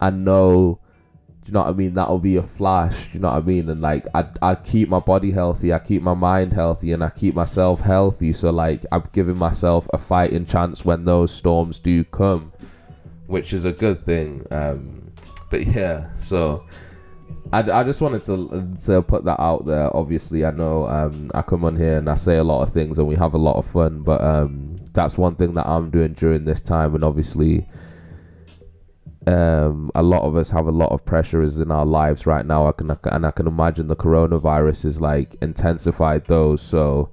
I 0.00 0.10
know 0.10 0.80
you 1.46 1.52
know 1.52 1.60
what 1.60 1.68
I 1.68 1.72
mean? 1.72 1.94
That'll 1.94 2.18
be 2.18 2.36
a 2.36 2.42
flash. 2.42 3.08
you 3.12 3.20
know 3.20 3.28
what 3.28 3.38
I 3.38 3.40
mean? 3.40 3.68
And 3.68 3.80
like, 3.80 4.06
I, 4.14 4.26
I 4.42 4.54
keep 4.54 4.88
my 4.88 5.00
body 5.00 5.30
healthy, 5.30 5.72
I 5.72 5.78
keep 5.78 6.02
my 6.02 6.14
mind 6.14 6.52
healthy, 6.52 6.92
and 6.92 7.02
I 7.02 7.10
keep 7.10 7.34
myself 7.34 7.80
healthy. 7.80 8.32
So 8.32 8.50
like, 8.50 8.84
I'm 8.92 9.04
giving 9.12 9.36
myself 9.36 9.88
a 9.92 9.98
fighting 9.98 10.46
chance 10.46 10.84
when 10.84 11.04
those 11.04 11.32
storms 11.32 11.78
do 11.78 12.04
come, 12.04 12.52
which 13.26 13.52
is 13.52 13.64
a 13.64 13.72
good 13.72 13.98
thing. 14.00 14.44
Um, 14.50 15.12
but 15.50 15.66
yeah, 15.66 16.10
so 16.18 16.64
I, 17.52 17.58
I 17.58 17.82
just 17.84 18.00
wanted 18.00 18.22
to 18.24 18.68
to 18.84 19.02
put 19.02 19.24
that 19.24 19.40
out 19.40 19.66
there. 19.66 19.94
Obviously, 19.96 20.44
I 20.44 20.52
know 20.52 20.86
um, 20.86 21.30
I 21.34 21.42
come 21.42 21.64
on 21.64 21.76
here 21.76 21.98
and 21.98 22.08
I 22.08 22.14
say 22.14 22.36
a 22.36 22.44
lot 22.44 22.62
of 22.62 22.72
things, 22.72 22.98
and 22.98 23.08
we 23.08 23.16
have 23.16 23.34
a 23.34 23.38
lot 23.38 23.56
of 23.56 23.66
fun. 23.66 24.02
But 24.02 24.22
um, 24.22 24.80
that's 24.92 25.18
one 25.18 25.34
thing 25.34 25.54
that 25.54 25.66
I'm 25.66 25.90
doing 25.90 26.12
during 26.12 26.44
this 26.44 26.60
time, 26.60 26.94
and 26.94 27.02
obviously 27.02 27.66
um, 29.26 29.90
a 29.94 30.02
lot 30.02 30.22
of 30.22 30.36
us 30.36 30.50
have 30.50 30.66
a 30.66 30.70
lot 30.72 30.92
of 30.92 31.04
pressures 31.04 31.58
in 31.58 31.70
our 31.70 31.84
lives 31.84 32.26
right 32.26 32.44
now. 32.46 32.66
I 32.66 32.72
can 32.72 32.90
and 32.90 33.26
I 33.26 33.30
can 33.30 33.46
imagine 33.46 33.88
the 33.88 33.96
coronavirus 33.96 34.86
is 34.86 35.00
like 35.00 35.36
intensified 35.42 36.26
those. 36.26 36.62
So 36.62 37.10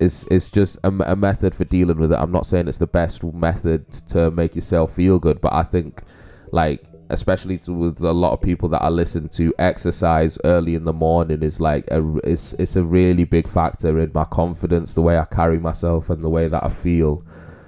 it's 0.00 0.24
it's 0.30 0.50
just 0.50 0.78
a, 0.84 0.88
a 1.12 1.16
method 1.16 1.54
for 1.54 1.64
dealing 1.64 1.98
with 1.98 2.12
it. 2.12 2.18
I'm 2.18 2.32
not 2.32 2.46
saying 2.46 2.68
it's 2.68 2.78
the 2.78 2.86
best 2.86 3.22
method 3.22 3.90
to 4.08 4.30
make 4.30 4.54
yourself 4.54 4.94
feel 4.94 5.18
good, 5.18 5.40
but 5.40 5.52
I 5.52 5.62
think 5.62 6.02
like 6.50 6.84
especially 7.10 7.58
to, 7.58 7.72
with 7.72 8.00
a 8.00 8.12
lot 8.12 8.32
of 8.32 8.40
people 8.40 8.68
that 8.70 8.82
I 8.82 8.88
listen 8.88 9.28
to, 9.30 9.52
exercise 9.58 10.38
early 10.44 10.74
in 10.74 10.84
the 10.84 10.92
morning 10.92 11.42
is 11.42 11.60
like 11.60 11.86
a 11.90 12.16
it's 12.24 12.54
it's 12.54 12.76
a 12.76 12.84
really 12.84 13.24
big 13.24 13.48
factor 13.48 13.98
in 13.98 14.10
my 14.14 14.24
confidence, 14.24 14.92
the 14.94 15.02
way 15.02 15.18
I 15.18 15.24
carry 15.26 15.58
myself, 15.58 16.10
and 16.10 16.24
the 16.24 16.30
way 16.30 16.48
that 16.48 16.64
I 16.64 16.68
feel. 16.70 17.22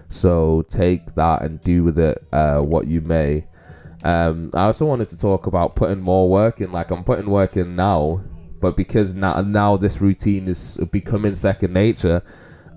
So 0.09 0.65
take 0.69 1.15
that 1.15 1.43
and 1.43 1.61
do 1.63 1.85
with 1.85 1.99
it 1.99 2.25
uh, 2.33 2.61
what 2.61 2.87
you 2.87 3.01
may. 3.01 3.47
Um, 4.05 4.51
I 4.55 4.65
also 4.65 4.87
wanted 4.87 5.09
to 5.11 5.19
talk 5.19 5.47
about 5.47 5.75
putting 5.75 6.01
more 6.01 6.29
work 6.29 6.61
in. 6.61 6.71
Like 6.73 6.91
I'm 6.91 7.05
putting 7.05 7.29
work 7.29 7.57
in 7.57 7.75
now, 7.75 8.23
but 8.61 8.77
because 8.77 9.15
now 9.15 9.41
now 9.41 9.77
this 9.77 10.01
routine 10.01 10.47
is 10.49 10.79
becoming 10.93 11.35
second 11.35 11.73
nature, 11.73 12.23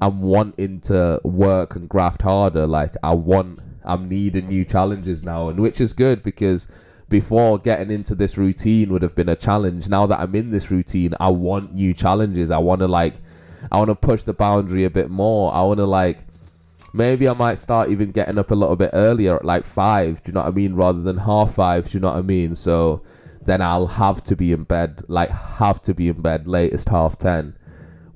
I'm 0.01 0.21
wanting 0.21 0.81
to 0.81 1.21
work 1.23 1.75
and 1.75 1.87
graft 1.87 2.21
harder. 2.21 2.65
Like 2.65 2.95
I 3.03 3.13
want, 3.13 3.59
I'm 3.83 4.09
needing 4.09 4.47
new 4.47 4.65
challenges 4.65 5.23
now, 5.23 5.49
and 5.49 5.59
which 5.59 5.81
is 5.81 5.93
good 5.93 6.23
because 6.23 6.67
before 7.09 7.57
getting 7.57 7.91
into 7.91 8.15
this 8.15 8.37
routine 8.37 8.91
would 8.91 9.01
have 9.01 9.15
been 9.15 9.29
a 9.29 9.35
challenge. 9.35 9.89
Now 9.89 10.05
that 10.07 10.19
I'm 10.19 10.33
in 10.35 10.51
this 10.51 10.71
routine, 10.71 11.13
I 11.19 11.29
want 11.29 11.73
new 11.73 11.93
challenges. 11.93 12.51
I 12.51 12.59
want 12.59 12.79
to 12.79 12.87
like, 12.87 13.15
I 13.71 13.77
want 13.77 13.89
to 13.89 13.95
push 13.95 14.23
the 14.23 14.33
boundary 14.33 14.85
a 14.85 14.89
bit 14.89 15.09
more. 15.09 15.53
I 15.53 15.61
want 15.63 15.79
to 15.79 15.85
like, 15.85 16.19
maybe 16.93 17.27
I 17.27 17.33
might 17.33 17.57
start 17.57 17.89
even 17.89 18.11
getting 18.11 18.37
up 18.37 18.51
a 18.51 18.55
little 18.55 18.75
bit 18.75 18.91
earlier 18.93 19.35
at 19.35 19.45
like 19.45 19.65
five. 19.65 20.23
Do 20.23 20.29
you 20.29 20.33
know 20.33 20.41
what 20.41 20.49
I 20.49 20.51
mean? 20.51 20.75
Rather 20.75 21.01
than 21.01 21.17
half 21.17 21.55
five. 21.55 21.89
Do 21.89 21.97
you 21.97 21.99
know 22.01 22.07
what 22.07 22.17
I 22.17 22.21
mean? 22.21 22.55
So 22.55 23.01
then 23.45 23.61
I'll 23.61 23.87
have 23.87 24.23
to 24.23 24.35
be 24.35 24.51
in 24.51 24.63
bed, 24.63 25.03
like 25.07 25.29
have 25.29 25.81
to 25.83 25.93
be 25.93 26.09
in 26.09 26.21
bed 26.21 26.47
latest 26.47 26.89
half 26.89 27.17
ten 27.17 27.55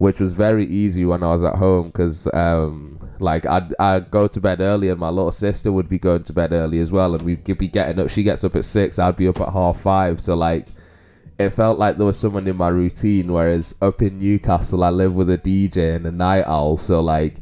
which 0.03 0.19
was 0.19 0.33
very 0.33 0.65
easy 0.65 1.05
when 1.05 1.23
I 1.23 1.31
was 1.31 1.43
at 1.43 1.55
home 1.55 1.87
because 1.87 2.27
um, 2.33 2.99
like 3.19 3.45
I'd, 3.45 3.73
I'd 3.79 4.11
go 4.11 4.27
to 4.27 4.41
bed 4.41 4.59
early 4.59 4.89
and 4.89 4.99
my 4.99 5.07
little 5.07 5.31
sister 5.31 5.71
would 5.71 5.87
be 5.87 5.97
going 5.97 6.23
to 6.23 6.33
bed 6.33 6.51
early 6.51 6.79
as 6.79 6.91
well 6.91 7.15
and 7.15 7.23
we'd 7.23 7.45
be 7.45 7.69
getting 7.69 7.99
up 7.99 8.09
she 8.09 8.21
gets 8.21 8.43
up 8.43 8.57
at 8.57 8.65
six 8.65 8.99
I'd 8.99 9.15
be 9.15 9.29
up 9.29 9.39
at 9.39 9.53
half 9.53 9.79
five 9.79 10.19
so 10.19 10.35
like 10.35 10.67
it 11.39 11.51
felt 11.51 11.79
like 11.79 11.95
there 11.95 12.05
was 12.05 12.19
someone 12.19 12.47
in 12.47 12.57
my 12.57 12.67
routine 12.67 13.31
whereas 13.31 13.75
up 13.81 14.01
in 14.01 14.19
Newcastle 14.19 14.83
I 14.83 14.89
live 14.89 15.13
with 15.13 15.29
a 15.29 15.37
DJ 15.37 15.95
and 15.95 16.05
a 16.05 16.11
night 16.11 16.43
owl 16.47 16.75
so 16.75 16.99
like 16.99 17.37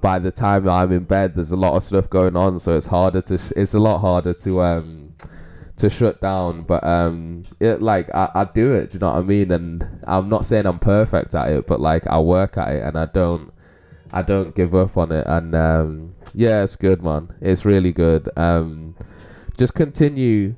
by 0.00 0.18
the 0.18 0.30
time 0.30 0.68
I'm 0.68 0.92
in 0.92 1.04
bed 1.04 1.34
there's 1.34 1.52
a 1.52 1.56
lot 1.56 1.74
of 1.74 1.84
stuff 1.84 2.08
going 2.08 2.36
on 2.36 2.58
so 2.58 2.74
it's 2.76 2.86
harder 2.86 3.20
to 3.22 3.38
sh- 3.38 3.52
it's 3.56 3.74
a 3.74 3.78
lot 3.78 3.98
harder 3.98 4.34
to 4.34 4.60
um 4.60 5.14
to 5.76 5.90
shut 5.90 6.20
down. 6.20 6.62
But 6.62 6.84
um 6.84 7.44
it 7.60 7.82
like 7.82 8.14
I, 8.14 8.30
I 8.34 8.44
do 8.44 8.72
it 8.72 8.90
do 8.90 8.96
you 8.96 9.00
know 9.00 9.12
what 9.12 9.18
i 9.18 9.22
mean? 9.22 9.50
And 9.50 9.86
i'm 10.04 10.28
not 10.28 10.44
saying 10.44 10.66
i'm 10.66 10.78
perfect 10.78 11.34
at 11.34 11.50
it 11.50 11.66
but 11.66 11.80
like 11.80 12.06
i 12.06 12.18
work 12.18 12.56
at 12.56 12.68
it 12.74 12.82
and 12.82 12.98
i 12.98 13.06
don't 13.06 13.52
i 14.12 14.22
don't 14.22 14.54
give 14.54 14.74
up 14.74 14.96
on 14.96 15.12
it. 15.12 15.26
And 15.26 15.54
um 15.54 16.14
yeah 16.34 16.62
it's 16.64 16.76
good 16.76 17.02
man. 17.02 17.34
It's 17.40 17.64
really 17.64 17.92
good. 17.92 18.28
Um 18.36 18.96
just 19.58 19.74
continue. 19.74 20.56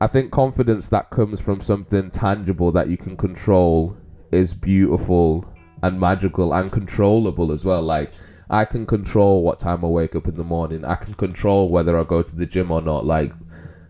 I 0.00 0.06
think 0.06 0.32
confidence 0.32 0.88
that 0.88 1.10
comes 1.10 1.40
from 1.40 1.60
something 1.60 2.10
tangible 2.10 2.72
that 2.72 2.88
you 2.88 2.96
can 2.96 3.16
control 3.16 3.96
is 4.32 4.52
beautiful 4.54 5.44
and 5.82 6.00
magical 6.00 6.54
and 6.54 6.72
controllable 6.72 7.52
as 7.52 7.64
well. 7.64 7.82
Like 7.82 8.10
I 8.50 8.64
can 8.64 8.86
control 8.86 9.42
what 9.42 9.60
time 9.60 9.84
I 9.84 9.88
wake 9.88 10.14
up 10.14 10.28
in 10.28 10.36
the 10.36 10.44
morning. 10.44 10.84
I 10.84 10.96
can 10.96 11.14
control 11.14 11.68
whether 11.68 11.98
I 11.98 12.04
go 12.04 12.22
to 12.22 12.36
the 12.36 12.46
gym 12.46 12.70
or 12.70 12.82
not. 12.82 13.04
Like 13.04 13.32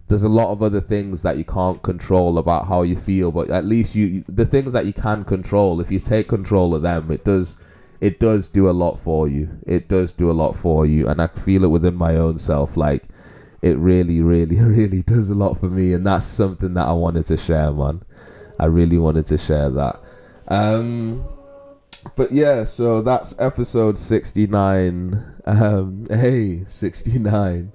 there's 0.06 0.22
a 0.22 0.28
lot 0.28 0.52
of 0.52 0.62
other 0.62 0.80
things 0.80 1.22
that 1.22 1.38
you 1.38 1.44
can't 1.44 1.82
control 1.82 2.38
about 2.38 2.66
how 2.66 2.82
you 2.82 2.96
feel 2.96 3.30
but 3.32 3.50
at 3.50 3.64
least 3.64 3.94
you 3.94 4.24
the 4.28 4.44
things 4.44 4.72
that 4.72 4.86
you 4.86 4.92
can 4.92 5.24
control 5.24 5.80
if 5.80 5.90
you 5.90 5.98
take 5.98 6.28
control 6.28 6.74
of 6.74 6.82
them 6.82 7.10
it 7.10 7.24
does 7.24 7.56
it 8.00 8.20
does 8.20 8.48
do 8.48 8.68
a 8.68 8.72
lot 8.72 8.98
for 8.98 9.28
you 9.28 9.48
it 9.66 9.88
does 9.88 10.12
do 10.12 10.30
a 10.30 10.32
lot 10.32 10.52
for 10.52 10.84
you 10.84 11.08
and 11.08 11.22
i 11.22 11.26
feel 11.26 11.64
it 11.64 11.70
within 11.70 11.94
my 11.94 12.16
own 12.16 12.38
self 12.38 12.76
like 12.76 13.04
it 13.62 13.78
really 13.78 14.20
really 14.20 14.60
really 14.60 15.02
does 15.02 15.30
a 15.30 15.34
lot 15.34 15.58
for 15.58 15.70
me 15.70 15.92
and 15.94 16.06
that's 16.06 16.26
something 16.26 16.74
that 16.74 16.86
i 16.86 16.92
wanted 16.92 17.24
to 17.24 17.36
share 17.36 17.72
man 17.72 18.02
i 18.60 18.66
really 18.66 18.98
wanted 18.98 19.26
to 19.26 19.38
share 19.38 19.70
that 19.70 19.98
um 20.48 21.26
but 22.16 22.30
yeah 22.32 22.64
so 22.64 23.02
that's 23.02 23.34
episode 23.38 23.98
69 23.98 25.24
um 25.46 26.04
hey 26.10 26.64
69 26.66 27.72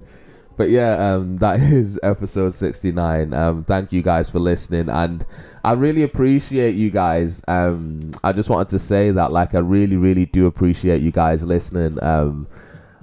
but 0.60 0.68
yeah, 0.68 0.92
um, 0.96 1.38
that 1.38 1.58
is 1.72 1.98
episode 2.02 2.52
69. 2.52 3.32
Um, 3.32 3.62
thank 3.62 3.92
you 3.92 4.02
guys 4.02 4.28
for 4.28 4.40
listening, 4.40 4.90
and 4.90 5.24
I 5.64 5.72
really 5.72 6.02
appreciate 6.02 6.74
you 6.74 6.90
guys. 6.90 7.40
Um, 7.48 8.10
I 8.22 8.32
just 8.32 8.50
wanted 8.50 8.68
to 8.68 8.78
say 8.78 9.10
that, 9.10 9.32
like, 9.32 9.54
I 9.54 9.60
really, 9.60 9.96
really 9.96 10.26
do 10.26 10.44
appreciate 10.44 11.00
you 11.00 11.12
guys 11.12 11.42
listening. 11.42 11.96
Um, 12.02 12.46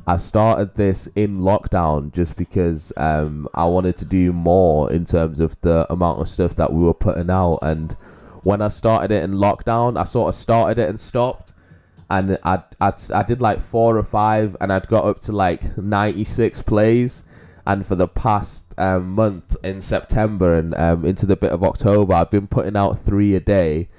I 0.06 0.18
started 0.18 0.76
this 0.76 1.08
in 1.16 1.40
lockdown 1.40 2.14
just 2.14 2.36
because 2.36 2.94
um, 2.96 3.50
I 3.56 3.66
wanted 3.66 3.98
to 3.98 4.06
do 4.06 4.32
more 4.32 4.92
in 4.92 5.06
terms 5.06 5.40
of 5.40 5.60
the 5.62 5.92
amount 5.92 6.22
of 6.22 6.30
stuff 6.30 6.56
that 6.58 6.72
we 6.72 6.84
were 6.84 6.94
putting 6.94 7.32
out. 7.32 7.58
And 7.64 7.98
when 8.48 8.62
I 8.62 8.70
started 8.70 9.12
it 9.12 9.24
in 9.24 9.34
lockdown, 9.34 10.00
I 10.00 10.06
sort 10.06 10.30
of 10.30 10.36
started 10.36 10.80
it 10.82 10.90
and 10.90 11.00
stopped. 11.00 11.54
And 12.10 12.38
I, 12.44 12.64
I, 12.80 12.94
I 13.14 13.24
did 13.24 13.42
like 13.42 13.60
four 13.60 13.98
or 13.98 14.04
five, 14.04 14.56
and 14.62 14.72
I'd 14.72 14.88
got 14.88 15.04
up 15.04 15.20
to 15.22 15.34
like 15.34 15.78
96 15.78 16.62
plays 16.62 17.24
and 17.68 17.86
for 17.86 17.96
the 17.96 18.08
past 18.08 18.64
um, 18.78 19.12
month 19.12 19.58
in 19.62 19.82
September 19.82 20.54
and 20.54 20.74
um, 20.76 21.04
into 21.04 21.26
the 21.26 21.36
bit 21.36 21.52
of 21.52 21.66
October, 21.66 22.14
I've 22.14 22.32
been 22.32 22.48
putting 22.48 22.78
out 22.78 23.04
three 23.04 23.36
a 23.36 23.42
day, 23.42 23.90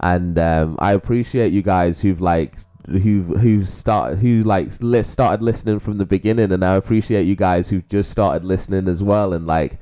and 0.00 0.36
um, 0.40 0.76
I 0.80 0.92
appreciate 0.94 1.52
you 1.52 1.62
guys 1.62 2.00
who've 2.00 2.20
like 2.20 2.56
who 2.88 3.22
who 3.22 3.62
start 3.62 4.18
who 4.18 4.42
like 4.42 4.70
li- 4.80 5.04
started 5.04 5.40
listening 5.40 5.78
from 5.78 5.98
the 5.98 6.04
beginning, 6.04 6.50
and 6.50 6.64
I 6.64 6.74
appreciate 6.74 7.22
you 7.22 7.36
guys 7.36 7.68
who 7.68 7.80
just 7.82 8.10
started 8.10 8.44
listening 8.44 8.88
as 8.88 9.02
well, 9.02 9.32
and 9.32 9.46
like. 9.46 9.78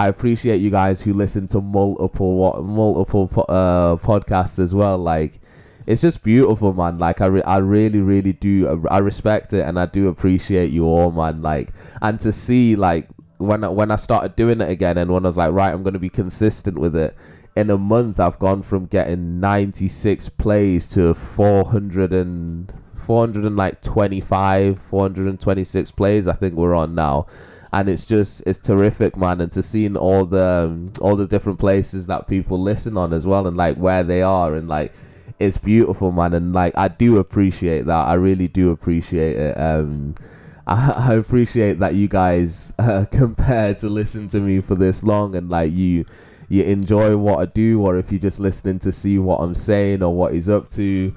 I 0.00 0.08
appreciate 0.08 0.62
you 0.62 0.70
guys 0.70 1.02
who 1.02 1.12
listen 1.12 1.46
to 1.48 1.60
multiple 1.60 2.62
multiple 2.62 3.30
uh, 3.50 3.96
podcasts 3.96 4.58
as 4.58 4.74
well. 4.74 4.96
Like, 4.96 5.40
it's 5.86 6.00
just 6.00 6.22
beautiful, 6.22 6.72
man. 6.72 6.98
Like 6.98 7.20
I, 7.20 7.26
re- 7.26 7.42
I 7.42 7.58
really, 7.58 8.00
really 8.00 8.32
do. 8.32 8.82
I 8.90 8.96
respect 9.00 9.52
it, 9.52 9.60
and 9.60 9.78
I 9.78 9.84
do 9.84 10.08
appreciate 10.08 10.70
you 10.70 10.86
all, 10.86 11.12
man. 11.12 11.42
Like, 11.42 11.74
and 12.00 12.18
to 12.20 12.32
see 12.32 12.76
like 12.76 13.10
when 13.36 13.62
I, 13.62 13.68
when 13.68 13.90
I 13.90 13.96
started 13.96 14.36
doing 14.36 14.62
it 14.62 14.70
again, 14.70 14.96
and 14.96 15.12
when 15.12 15.26
I 15.26 15.28
was 15.28 15.36
like, 15.36 15.52
right, 15.52 15.70
I'm 15.70 15.82
gonna 15.82 15.98
be 15.98 16.08
consistent 16.08 16.78
with 16.78 16.96
it. 16.96 17.14
In 17.56 17.68
a 17.68 17.76
month, 17.76 18.20
I've 18.20 18.38
gone 18.38 18.62
from 18.62 18.86
getting 18.86 19.38
96 19.38 20.30
plays 20.30 20.86
to 20.86 21.12
400 21.12 22.14
and 22.14 22.72
425, 22.94 24.80
426 24.80 25.90
plays. 25.90 26.26
I 26.26 26.32
think 26.32 26.54
we're 26.54 26.74
on 26.74 26.94
now 26.94 27.26
and 27.72 27.88
it's 27.88 28.04
just 28.04 28.42
it's 28.46 28.58
terrific 28.58 29.16
man 29.16 29.40
and 29.40 29.52
to 29.52 29.62
seeing 29.62 29.96
all 29.96 30.24
the 30.24 30.68
um, 30.68 30.92
all 31.00 31.16
the 31.16 31.26
different 31.26 31.58
places 31.58 32.06
that 32.06 32.26
people 32.26 32.60
listen 32.60 32.96
on 32.96 33.12
as 33.12 33.26
well 33.26 33.46
and 33.46 33.56
like 33.56 33.76
where 33.76 34.02
they 34.02 34.22
are 34.22 34.54
and 34.54 34.68
like 34.68 34.92
it's 35.40 35.56
beautiful, 35.56 36.12
man, 36.12 36.34
and 36.34 36.52
like 36.52 36.76
I 36.76 36.88
do 36.88 37.18
appreciate 37.18 37.86
that. 37.86 38.06
I 38.06 38.14
really 38.14 38.46
do 38.46 38.70
appreciate 38.70 39.36
it. 39.36 39.54
Um, 39.58 40.14
I, 40.66 41.10
I 41.10 41.14
appreciate 41.14 41.80
that 41.80 41.94
you 41.94 42.06
guys 42.06 42.72
uh, 42.78 43.06
compare 43.10 43.74
to 43.76 43.88
listen 43.88 44.28
to 44.28 44.38
me 44.38 44.60
for 44.60 44.74
this 44.76 45.02
long, 45.02 45.34
and 45.34 45.48
like 45.48 45.72
you, 45.72 46.04
you 46.50 46.62
enjoy 46.64 47.16
what 47.16 47.38
I 47.40 47.46
do, 47.46 47.80
or 47.80 47.96
if 47.96 48.12
you're 48.12 48.20
just 48.20 48.38
listening 48.38 48.78
to 48.80 48.92
see 48.92 49.18
what 49.18 49.38
I'm 49.38 49.54
saying 49.54 50.02
or 50.02 50.14
what 50.14 50.34
he's 50.34 50.48
up 50.48 50.70
to, 50.72 51.12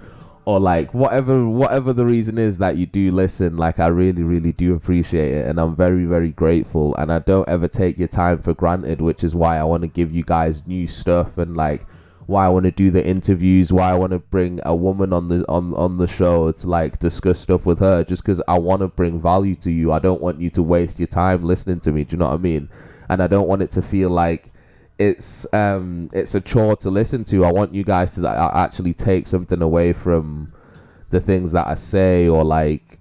or 0.45 0.59
like 0.59 0.93
whatever 0.93 1.47
whatever 1.47 1.93
the 1.93 2.05
reason 2.05 2.37
is 2.37 2.57
that 2.57 2.77
you 2.77 2.85
do 2.85 3.11
listen. 3.11 3.57
Like 3.57 3.79
I 3.79 3.87
really 3.87 4.23
really 4.23 4.51
do 4.51 4.75
appreciate 4.75 5.33
it, 5.33 5.47
and 5.47 5.59
I'm 5.59 5.75
very 5.75 6.05
very 6.05 6.31
grateful. 6.31 6.95
And 6.95 7.11
I 7.11 7.19
don't 7.19 7.47
ever 7.47 7.67
take 7.67 7.97
your 7.97 8.07
time 8.07 8.41
for 8.41 8.53
granted, 8.53 9.01
which 9.01 9.23
is 9.23 9.35
why 9.35 9.57
I 9.57 9.63
want 9.63 9.83
to 9.83 9.87
give 9.87 10.11
you 10.11 10.23
guys 10.23 10.65
new 10.67 10.87
stuff 10.87 11.37
and 11.37 11.55
like 11.55 11.85
why 12.27 12.45
I 12.45 12.49
want 12.49 12.63
to 12.65 12.71
do 12.71 12.89
the 12.89 13.05
interviews, 13.05 13.73
why 13.73 13.91
I 13.91 13.95
want 13.95 14.11
to 14.11 14.19
bring 14.19 14.59
a 14.65 14.75
woman 14.75 15.13
on 15.13 15.27
the 15.27 15.45
on 15.49 15.73
on 15.75 15.97
the 15.97 16.07
show 16.07 16.51
to 16.51 16.67
like 16.67 16.99
discuss 16.99 17.39
stuff 17.39 17.65
with 17.65 17.79
her, 17.79 18.03
just 18.03 18.23
because 18.23 18.41
I 18.47 18.57
want 18.57 18.81
to 18.81 18.87
bring 18.87 19.21
value 19.21 19.55
to 19.55 19.71
you. 19.71 19.91
I 19.91 19.99
don't 19.99 20.21
want 20.21 20.39
you 20.39 20.49
to 20.51 20.63
waste 20.63 20.99
your 20.99 21.07
time 21.07 21.43
listening 21.43 21.79
to 21.81 21.91
me. 21.91 22.03
Do 22.03 22.13
you 22.13 22.19
know 22.19 22.27
what 22.29 22.35
I 22.35 22.37
mean? 22.37 22.69
And 23.09 23.21
I 23.21 23.27
don't 23.27 23.47
want 23.47 23.61
it 23.61 23.71
to 23.71 23.81
feel 23.81 24.09
like 24.09 24.52
it's 24.99 25.51
um 25.53 26.09
it's 26.13 26.35
a 26.35 26.41
chore 26.41 26.75
to 26.77 26.89
listen 26.89 27.23
to. 27.25 27.45
I 27.45 27.51
want 27.51 27.73
you 27.73 27.83
guys 27.83 28.15
to 28.15 28.27
actually 28.53 28.93
take 28.93 29.27
something 29.27 29.61
away 29.61 29.93
from 29.93 30.53
the 31.09 31.19
things 31.19 31.51
that 31.51 31.67
I 31.67 31.75
say, 31.75 32.27
or 32.27 32.43
like 32.43 32.99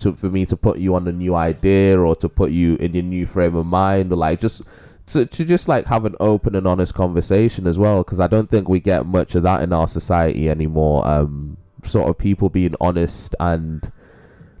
to 0.00 0.14
for 0.14 0.28
me 0.28 0.46
to 0.46 0.56
put 0.56 0.78
you 0.78 0.94
on 0.94 1.08
a 1.08 1.12
new 1.12 1.34
idea, 1.34 1.98
or 1.98 2.14
to 2.16 2.28
put 2.28 2.50
you 2.50 2.76
in 2.76 2.94
your 2.94 3.04
new 3.04 3.26
frame 3.26 3.54
of 3.54 3.66
mind, 3.66 4.12
or 4.12 4.16
like 4.16 4.40
just 4.40 4.62
to, 5.10 5.26
to 5.26 5.44
just 5.44 5.68
like 5.68 5.86
have 5.86 6.04
an 6.04 6.14
open 6.20 6.54
and 6.54 6.66
honest 6.66 6.94
conversation 6.94 7.66
as 7.66 7.78
well 7.78 8.04
because 8.04 8.20
i 8.20 8.28
don't 8.28 8.48
think 8.48 8.68
we 8.68 8.78
get 8.78 9.06
much 9.06 9.34
of 9.34 9.42
that 9.42 9.62
in 9.62 9.72
our 9.72 9.88
society 9.88 10.48
anymore 10.48 11.04
um 11.06 11.56
sort 11.84 12.08
of 12.08 12.16
people 12.16 12.48
being 12.48 12.74
honest 12.80 13.34
and 13.40 13.90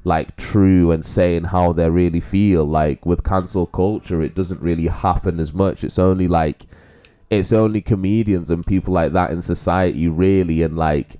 like 0.04 0.36
true 0.36 0.90
and 0.90 1.04
saying 1.04 1.44
how 1.44 1.72
they 1.72 1.88
really 1.90 2.20
feel. 2.20 2.64
Like 2.64 3.04
with 3.04 3.24
cancel 3.24 3.66
culture 3.66 4.22
it 4.22 4.34
doesn't 4.34 4.62
really 4.62 4.86
happen 4.86 5.40
as 5.40 5.52
much. 5.52 5.84
It's 5.84 5.98
only 5.98 6.28
like 6.28 6.62
it's 7.30 7.52
only 7.52 7.80
comedians 7.80 8.50
and 8.50 8.66
people 8.66 8.94
like 8.94 9.12
that 9.12 9.30
in 9.30 9.42
society 9.42 10.08
really. 10.08 10.62
And 10.62 10.76
like 10.76 11.16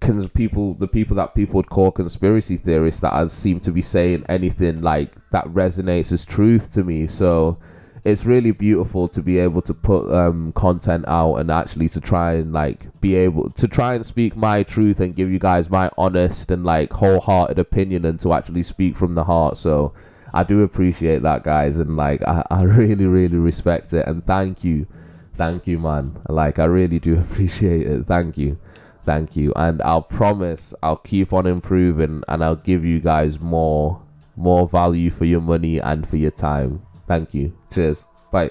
cons- 0.00 0.28
people 0.28 0.74
the 0.74 0.88
people 0.88 1.16
that 1.16 1.34
people 1.34 1.56
would 1.56 1.70
call 1.70 1.90
conspiracy 1.90 2.56
theorists 2.56 3.00
that 3.00 3.30
seem 3.30 3.60
to 3.60 3.70
be 3.70 3.82
saying 3.82 4.24
anything 4.28 4.80
like 4.82 5.14
that 5.30 5.44
resonates 5.46 6.12
as 6.12 6.24
truth 6.24 6.70
to 6.72 6.84
me. 6.84 7.06
So 7.06 7.58
it's 8.06 8.24
really 8.24 8.52
beautiful 8.52 9.08
to 9.08 9.20
be 9.20 9.40
able 9.40 9.60
to 9.60 9.74
put 9.74 10.08
um, 10.14 10.52
content 10.52 11.04
out 11.08 11.34
and 11.36 11.50
actually 11.50 11.88
to 11.88 12.00
try 12.00 12.34
and 12.34 12.52
like 12.52 12.86
be 13.00 13.16
able 13.16 13.50
to 13.50 13.66
try 13.66 13.94
and 13.94 14.06
speak 14.06 14.36
my 14.36 14.62
truth 14.62 15.00
and 15.00 15.16
give 15.16 15.28
you 15.28 15.40
guys 15.40 15.68
my 15.68 15.90
honest 15.98 16.52
and 16.52 16.64
like 16.64 16.92
wholehearted 16.92 17.58
opinion 17.58 18.04
and 18.04 18.20
to 18.20 18.32
actually 18.32 18.62
speak 18.62 18.96
from 18.96 19.16
the 19.16 19.24
heart. 19.24 19.56
So 19.56 19.92
I 20.32 20.44
do 20.44 20.62
appreciate 20.62 21.22
that, 21.22 21.42
guys, 21.42 21.80
and 21.80 21.96
like 21.96 22.22
I, 22.22 22.46
I 22.50 22.62
really, 22.62 23.06
really 23.06 23.38
respect 23.38 23.92
it 23.92 24.06
and 24.06 24.24
thank 24.24 24.62
you. 24.62 24.86
Thank 25.34 25.66
you, 25.66 25.80
man. 25.80 26.16
Like 26.28 26.60
I 26.60 26.66
really 26.66 27.00
do 27.00 27.18
appreciate 27.20 27.88
it. 27.88 28.06
Thank 28.06 28.38
you. 28.38 28.56
Thank 29.04 29.34
you. 29.34 29.52
And 29.56 29.82
I'll 29.82 30.02
promise 30.02 30.72
I'll 30.80 30.98
keep 30.98 31.32
on 31.32 31.44
improving 31.48 32.22
and 32.28 32.44
I'll 32.44 32.54
give 32.54 32.84
you 32.84 33.00
guys 33.00 33.40
more 33.40 34.00
more 34.36 34.68
value 34.68 35.10
for 35.10 35.24
your 35.24 35.40
money 35.40 35.80
and 35.80 36.06
for 36.08 36.16
your 36.16 36.30
time. 36.30 36.85
Thank 37.06 37.34
you. 37.34 37.52
Cheers. 37.72 38.06
Bye. 38.30 38.50